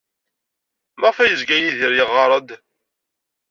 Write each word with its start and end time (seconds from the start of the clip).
Maɣef 0.99 1.17
ay 1.19 1.29
yezga 1.31 1.57
Yidir 1.57 1.91
yeɣɣar-d? 1.97 2.49